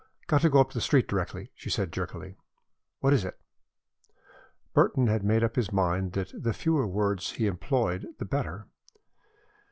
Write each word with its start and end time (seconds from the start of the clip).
"Got 0.25 0.41
to 0.41 0.49
go 0.49 0.59
up 0.59 0.73
the 0.73 0.81
street 0.81 1.07
directly," 1.07 1.51
she 1.53 1.69
said, 1.69 1.93
jerkily. 1.93 2.35
"What 3.01 3.13
is 3.13 3.23
it?" 3.23 3.39
Burton 4.73 5.05
had 5.05 5.23
made 5.23 5.43
up 5.43 5.55
his 5.55 5.71
mind 5.71 6.13
that 6.13 6.31
the 6.33 6.53
fewer 6.55 6.87
words 6.87 7.33
he 7.33 7.45
employed, 7.45 8.07
the 8.17 8.25
better. 8.25 8.65